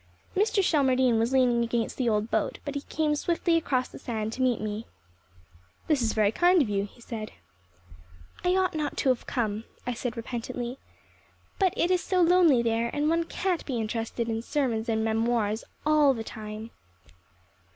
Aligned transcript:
Mr. 0.35 0.63
Shelmardine 0.63 1.19
was 1.19 1.31
leaning 1.31 1.63
against 1.63 1.95
the 1.95 2.09
old 2.09 2.31
boat, 2.31 2.57
but 2.65 2.73
he 2.73 2.81
came 2.81 3.13
swiftly 3.15 3.55
across 3.55 3.87
the 3.87 3.99
sand 3.99 4.33
to 4.33 4.41
meet 4.41 4.59
me. 4.59 4.87
"This 5.85 6.01
is 6.01 6.13
very 6.13 6.31
kind 6.31 6.59
of 6.59 6.67
you," 6.69 6.85
he 6.85 6.99
said. 6.99 7.33
"I 8.43 8.55
ought 8.55 8.73
not 8.73 8.97
to 8.97 9.09
have 9.09 9.27
come," 9.27 9.65
I 9.85 9.93
said 9.93 10.17
repentantly. 10.17 10.79
"But 11.59 11.75
it 11.77 11.91
is 11.91 12.01
so 12.01 12.19
lonely 12.19 12.63
there 12.63 12.89
and 12.91 13.09
one 13.11 13.25
can't 13.25 13.63
be 13.63 13.77
interested 13.79 14.27
in 14.27 14.41
sermons 14.41 14.89
and 14.89 15.05
memoirs 15.05 15.63
all 15.85 16.15
the 16.15 16.23
time." 16.23 16.71